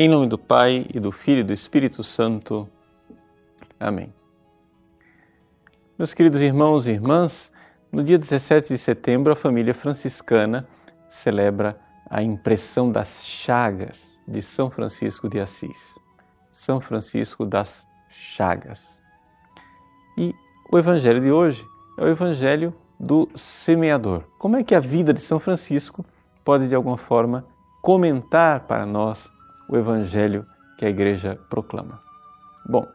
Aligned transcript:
Em 0.00 0.08
nome 0.08 0.28
do 0.28 0.38
Pai 0.38 0.86
e 0.94 1.00
do 1.00 1.10
Filho 1.10 1.40
e 1.40 1.42
do 1.42 1.52
Espírito 1.52 2.04
Santo. 2.04 2.68
Amém. 3.80 4.14
Meus 5.98 6.14
queridos 6.14 6.40
irmãos 6.40 6.86
e 6.86 6.92
irmãs, 6.92 7.50
no 7.90 8.04
dia 8.04 8.16
17 8.16 8.68
de 8.68 8.78
setembro, 8.78 9.32
a 9.32 9.34
família 9.34 9.74
franciscana 9.74 10.68
celebra 11.08 11.76
a 12.08 12.22
impressão 12.22 12.92
das 12.92 13.26
chagas 13.26 14.22
de 14.24 14.40
São 14.40 14.70
Francisco 14.70 15.28
de 15.28 15.40
Assis. 15.40 15.98
São 16.48 16.80
Francisco 16.80 17.44
das 17.44 17.84
Chagas. 18.08 19.02
E 20.16 20.32
o 20.70 20.78
evangelho 20.78 21.20
de 21.20 21.32
hoje 21.32 21.66
é 21.98 22.04
o 22.04 22.08
evangelho 22.08 22.72
do 23.00 23.28
semeador. 23.34 24.22
Como 24.38 24.56
é 24.56 24.62
que 24.62 24.76
a 24.76 24.80
vida 24.80 25.12
de 25.12 25.20
São 25.20 25.40
Francisco 25.40 26.06
pode 26.44 26.68
de 26.68 26.74
alguma 26.76 26.96
forma 26.96 27.44
comentar 27.82 28.60
para 28.60 28.86
nós 28.86 29.28
o 29.68 29.76
evangelho 29.76 30.46
que 30.76 30.84
a 30.84 30.88
igreja 30.88 31.38
proclama? 31.48 32.00
Bom, 32.68 32.86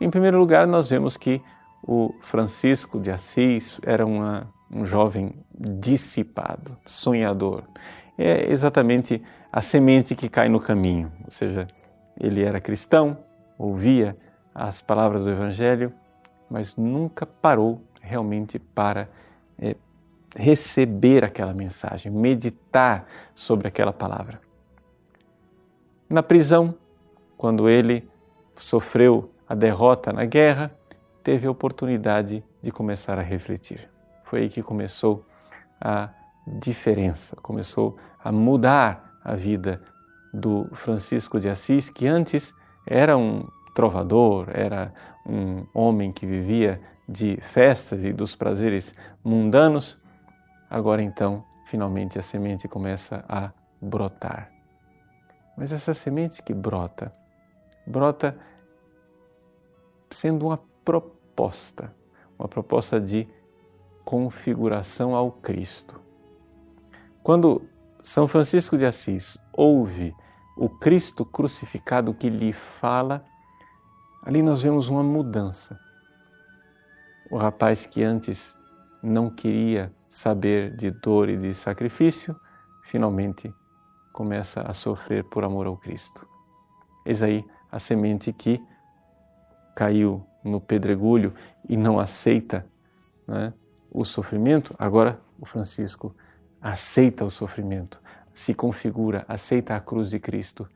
em 0.00 0.10
primeiro 0.10 0.38
lugar, 0.38 0.66
nós 0.66 0.90
vemos 0.90 1.16
que 1.16 1.42
o 1.82 2.14
Francisco 2.20 2.98
de 2.98 3.10
Assis 3.10 3.80
era 3.84 4.06
uma, 4.06 4.48
um 4.70 4.86
jovem 4.86 5.34
dissipado, 5.52 6.76
sonhador. 6.86 7.64
É 8.16 8.50
exatamente 8.50 9.22
a 9.52 9.60
semente 9.60 10.14
que 10.14 10.28
cai 10.28 10.48
no 10.48 10.60
caminho, 10.60 11.12
ou 11.24 11.30
seja, 11.30 11.68
ele 12.18 12.42
era 12.42 12.60
cristão, 12.60 13.18
ouvia 13.58 14.16
as 14.54 14.80
palavras 14.80 15.24
do 15.24 15.30
Evangelho, 15.30 15.92
mas 16.48 16.76
nunca 16.76 17.26
parou 17.26 17.82
realmente 18.00 18.58
para 18.58 19.08
é, 19.58 19.74
receber 20.36 21.24
aquela 21.24 21.52
mensagem, 21.52 22.12
meditar 22.12 23.06
sobre 23.34 23.68
aquela 23.68 23.92
palavra. 23.92 24.43
Na 26.08 26.22
prisão, 26.22 26.74
quando 27.36 27.68
ele 27.68 28.08
sofreu 28.56 29.30
a 29.48 29.54
derrota 29.54 30.12
na 30.12 30.24
guerra, 30.24 30.70
teve 31.22 31.46
a 31.46 31.50
oportunidade 31.50 32.44
de 32.60 32.70
começar 32.70 33.18
a 33.18 33.22
refletir. 33.22 33.88
Foi 34.22 34.40
aí 34.40 34.48
que 34.48 34.62
começou 34.62 35.24
a 35.80 36.10
diferença, 36.46 37.36
começou 37.36 37.96
a 38.22 38.30
mudar 38.30 39.18
a 39.24 39.34
vida 39.34 39.82
do 40.32 40.68
Francisco 40.72 41.40
de 41.40 41.48
Assis, 41.48 41.88
que 41.88 42.06
antes 42.06 42.54
era 42.86 43.16
um 43.16 43.48
trovador, 43.74 44.48
era 44.52 44.92
um 45.26 45.66
homem 45.72 46.12
que 46.12 46.26
vivia 46.26 46.80
de 47.08 47.38
festas 47.40 48.04
e 48.04 48.12
dos 48.12 48.36
prazeres 48.36 48.94
mundanos. 49.22 49.98
Agora 50.68 51.02
então, 51.02 51.44
finalmente 51.66 52.18
a 52.18 52.22
semente 52.22 52.68
começa 52.68 53.24
a 53.28 53.50
brotar. 53.80 54.48
Mas 55.56 55.72
essa 55.72 55.94
semente 55.94 56.42
que 56.42 56.52
brota, 56.52 57.12
brota 57.86 58.36
sendo 60.10 60.46
uma 60.46 60.58
proposta, 60.84 61.94
uma 62.38 62.48
proposta 62.48 63.00
de 63.00 63.28
configuração 64.04 65.14
ao 65.14 65.30
Cristo. 65.30 66.00
Quando 67.22 67.62
São 68.02 68.28
Francisco 68.28 68.76
de 68.76 68.84
Assis 68.84 69.38
ouve 69.52 70.14
o 70.56 70.68
Cristo 70.68 71.24
crucificado 71.24 72.14
que 72.14 72.28
lhe 72.28 72.52
fala, 72.52 73.24
ali 74.22 74.42
nós 74.42 74.62
vemos 74.62 74.88
uma 74.88 75.02
mudança. 75.02 75.78
O 77.30 77.36
rapaz 77.36 77.86
que 77.86 78.02
antes 78.02 78.56
não 79.02 79.28
queria 79.28 79.92
saber 80.08 80.74
de 80.76 80.90
dor 80.90 81.28
e 81.28 81.36
de 81.36 81.52
sacrifício, 81.54 82.38
finalmente 82.82 83.52
começa 84.14 84.62
a 84.62 84.72
sofrer 84.72 85.24
por 85.24 85.42
amor 85.42 85.66
ao 85.66 85.76
Cristo. 85.76 86.24
Eis 87.04 87.20
aí 87.20 87.44
a 87.70 87.80
semente 87.80 88.32
que 88.32 88.62
caiu 89.74 90.24
no 90.44 90.60
pedregulho 90.60 91.34
e 91.68 91.76
não 91.76 91.98
aceita 91.98 92.64
né, 93.26 93.52
o 93.90 94.04
sofrimento, 94.04 94.72
agora 94.78 95.20
o 95.40 95.44
Francisco 95.44 96.14
aceita 96.62 97.24
o 97.24 97.30
sofrimento, 97.30 98.00
se 98.32 98.54
configura, 98.54 99.24
aceita 99.26 99.74
a 99.74 99.80
cruz 99.80 100.10
de 100.10 100.20
Cristo, 100.20 100.68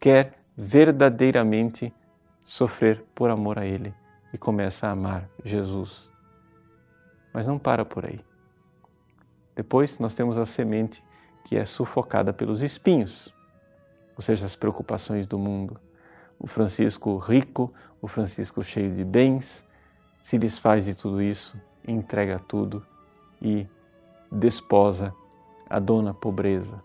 quer 0.00 0.32
verdadeiramente 0.56 1.94
sofrer 2.42 3.04
por 3.14 3.28
amor 3.28 3.58
a 3.58 3.66
Ele 3.66 3.94
e 4.32 4.38
começa 4.38 4.86
a 4.86 4.92
amar 4.92 5.28
Jesus. 5.44 6.08
Mas 7.30 7.46
não 7.46 7.58
para 7.58 7.84
por 7.84 8.06
aí. 8.06 8.24
Depois 9.54 9.98
nós 9.98 10.14
temos 10.14 10.38
a 10.38 10.46
semente 10.46 11.04
que 11.46 11.56
é 11.56 11.64
sufocada 11.64 12.32
pelos 12.32 12.60
espinhos, 12.60 13.32
ou 14.16 14.20
seja, 14.20 14.44
as 14.44 14.56
preocupações 14.56 15.28
do 15.28 15.38
mundo, 15.38 15.78
o 16.40 16.48
Francisco 16.48 17.16
rico, 17.18 17.72
o 18.02 18.08
Francisco 18.08 18.64
cheio 18.64 18.92
de 18.92 19.04
bens, 19.04 19.64
se 20.20 20.40
desfaz 20.40 20.86
de 20.86 20.96
tudo 20.96 21.22
isso, 21.22 21.56
entrega 21.86 22.40
tudo 22.40 22.84
e 23.40 23.64
desposa 24.30 25.14
a 25.70 25.78
dona 25.78 26.12
pobreza. 26.12 26.82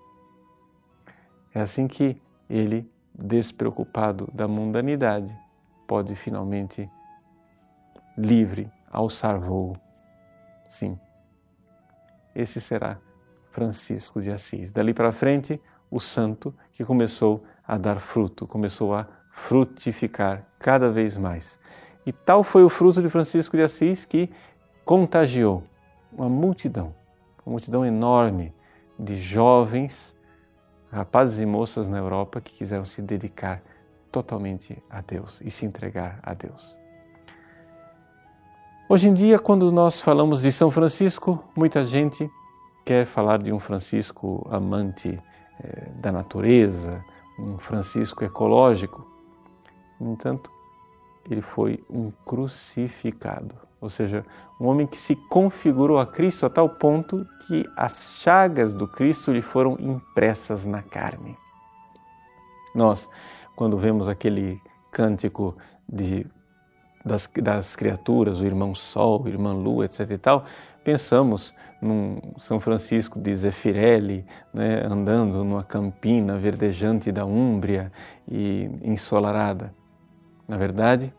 É 1.55 1.59
assim 1.59 1.87
que 1.87 2.21
ele, 2.47 2.87
despreocupado 3.15 4.29
da 4.31 4.47
mundanidade, 4.47 5.35
pode 5.87 6.13
finalmente, 6.13 6.87
livre, 8.15 8.71
alçar 8.91 9.39
voo. 9.39 9.75
Sim, 10.67 10.99
esse 12.35 12.61
será 12.61 12.99
Francisco 13.51 14.21
de 14.21 14.31
Assis. 14.31 14.71
Dali 14.71 14.93
para 14.93 15.11
frente, 15.11 15.61
o 15.91 15.99
santo 15.99 16.55
que 16.71 16.83
começou 16.83 17.43
a 17.67 17.77
dar 17.77 17.99
fruto, 17.99 18.47
começou 18.47 18.95
a 18.95 19.05
frutificar 19.29 20.45
cada 20.57 20.89
vez 20.89 21.17
mais. 21.17 21.59
E 22.05 22.11
tal 22.11 22.43
foi 22.43 22.63
o 22.63 22.69
fruto 22.69 23.01
de 23.01 23.09
Francisco 23.09 23.55
de 23.55 23.63
Assis 23.63 24.05
que 24.05 24.29
contagiou 24.83 25.63
uma 26.11 26.29
multidão, 26.29 26.95
uma 27.45 27.51
multidão 27.51 27.85
enorme 27.85 28.53
de 28.97 29.15
jovens, 29.15 30.15
rapazes 30.91 31.39
e 31.39 31.45
moças 31.45 31.87
na 31.87 31.97
Europa 31.97 32.41
que 32.41 32.53
quiseram 32.53 32.85
se 32.85 33.01
dedicar 33.01 33.61
totalmente 34.11 34.81
a 34.89 35.01
Deus 35.01 35.41
e 35.43 35.51
se 35.51 35.65
entregar 35.65 36.19
a 36.23 36.33
Deus. 36.33 36.75
Hoje 38.89 39.07
em 39.07 39.13
dia, 39.13 39.39
quando 39.39 39.71
nós 39.71 40.01
falamos 40.01 40.41
de 40.41 40.51
São 40.51 40.69
Francisco, 40.69 41.41
muita 41.55 41.85
gente 41.85 42.29
quer 42.85 43.05
falar 43.05 43.37
de 43.37 43.51
um 43.51 43.59
Francisco 43.59 44.47
amante 44.49 45.19
eh, 45.63 45.89
da 45.95 46.11
natureza, 46.11 47.03
um 47.37 47.57
Francisco 47.57 48.23
ecológico. 48.23 49.05
No 49.99 50.13
entanto, 50.13 50.51
ele 51.29 51.41
foi 51.41 51.83
um 51.89 52.11
crucificado, 52.25 53.55
ou 53.79 53.89
seja, 53.89 54.23
um 54.59 54.67
homem 54.67 54.87
que 54.87 54.97
se 54.97 55.15
configurou 55.15 55.99
a 55.99 56.05
Cristo 56.05 56.45
a 56.45 56.49
tal 56.49 56.67
ponto 56.69 57.25
que 57.47 57.65
as 57.75 58.19
chagas 58.21 58.73
do 58.73 58.87
Cristo 58.87 59.31
lhe 59.31 59.41
foram 59.41 59.77
impressas 59.79 60.65
na 60.65 60.81
carne. 60.81 61.37
Nós, 62.73 63.09
quando 63.55 63.77
vemos 63.77 64.07
aquele 64.07 64.61
cântico 64.91 65.55
de, 65.87 66.25
das, 67.05 67.29
das 67.41 67.75
criaturas, 67.75 68.39
o 68.39 68.45
irmão 68.45 68.73
Sol, 68.75 69.23
o 69.23 69.27
irmã 69.27 69.53
Lua, 69.53 69.85
etc. 69.85 70.11
e 70.11 70.17
tal, 70.17 70.45
pensamos 70.83 71.53
num 71.81 72.19
São 72.37 72.59
Francisco 72.59 73.19
de 73.19 73.33
Zefirelli, 73.35 74.25
né, 74.53 74.83
andando 74.85 75.43
numa 75.43 75.63
campina 75.63 76.37
verdejante 76.37 77.11
da 77.11 77.25
Úmbria 77.25 77.91
e 78.27 78.69
ensolarada. 78.83 79.73
Na 80.47 80.57
verdade, 80.57 81.13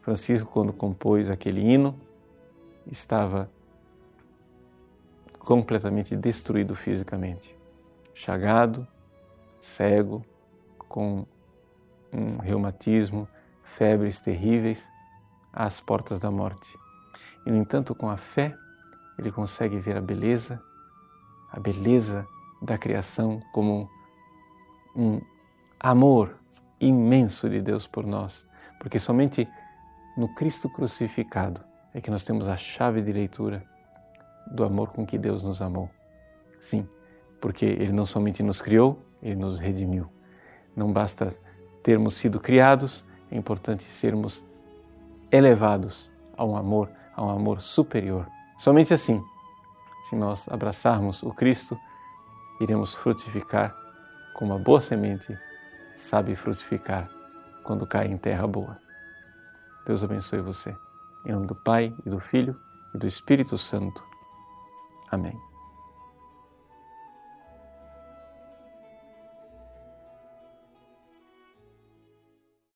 Francisco, 0.00 0.50
quando 0.50 0.72
compôs 0.72 1.30
aquele 1.30 1.60
hino, 1.60 1.94
estava 2.90 3.48
completamente 5.38 6.16
destruído 6.16 6.74
fisicamente, 6.74 7.56
chagado, 8.14 8.86
cego, 9.60 10.24
com 10.88 11.24
um 12.12 12.36
reumatismo, 12.38 13.26
febres 13.62 14.20
terríveis, 14.20 14.92
às 15.52 15.80
portas 15.80 16.18
da 16.18 16.30
morte. 16.30 16.78
E, 17.44 17.50
no 17.50 17.56
entanto, 17.56 17.94
com 17.94 18.08
a 18.08 18.16
fé, 18.16 18.56
ele 19.18 19.30
consegue 19.30 19.78
ver 19.78 19.96
a 19.96 20.00
beleza, 20.00 20.62
a 21.50 21.60
beleza 21.60 22.26
da 22.60 22.78
criação 22.78 23.42
como 23.52 23.90
um 24.94 25.20
amor 25.78 26.36
imenso 26.80 27.48
de 27.48 27.60
Deus 27.60 27.86
por 27.86 28.06
nós, 28.06 28.46
porque 28.78 28.98
somente 28.98 29.48
no 30.16 30.28
Cristo 30.34 30.68
crucificado 30.68 31.60
é 31.94 32.00
que 32.00 32.10
nós 32.10 32.24
temos 32.24 32.48
a 32.48 32.56
chave 32.56 33.00
de 33.00 33.12
leitura 33.12 33.64
do 34.46 34.64
amor 34.64 34.88
com 34.88 35.06
que 35.06 35.18
Deus 35.18 35.42
nos 35.42 35.60
amou. 35.62 35.90
Sim, 36.58 36.88
porque 37.40 37.64
Ele 37.64 37.92
não 37.92 38.06
somente 38.06 38.42
nos 38.42 38.60
criou, 38.60 39.02
Ele 39.22 39.36
nos 39.36 39.58
redimiu. 39.58 40.08
Não 40.74 40.92
basta 40.92 41.30
termos 41.82 42.14
sido 42.14 42.38
criados, 42.40 43.04
é 43.30 43.36
importante 43.36 43.82
sermos 43.82 44.44
elevados 45.32 46.12
a 46.36 46.44
um 46.44 46.56
amor, 46.56 46.90
a 47.16 47.24
um 47.24 47.30
amor 47.30 47.60
superior. 47.60 48.28
Somente 48.58 48.92
assim, 48.92 49.22
se 50.02 50.14
nós 50.14 50.48
abraçarmos 50.48 51.22
o 51.22 51.30
Cristo, 51.30 51.76
iremos 52.60 52.94
frutificar 52.94 53.74
como 54.34 54.52
uma 54.52 54.58
boa 54.58 54.80
semente 54.80 55.36
sabe 55.94 56.34
frutificar 56.34 57.08
quando 57.62 57.86
cai 57.86 58.06
em 58.06 58.16
terra 58.16 58.46
boa. 58.46 58.78
Deus 59.86 60.02
abençoe 60.02 60.40
você. 60.40 60.76
Em 61.24 61.32
nome 61.32 61.46
do 61.46 61.54
Pai 61.54 61.94
e 62.04 62.10
do 62.10 62.18
Filho 62.18 62.58
e 62.94 62.98
do 62.98 63.06
Espírito 63.06 63.56
Santo. 63.56 64.04
Amém. 65.10 65.51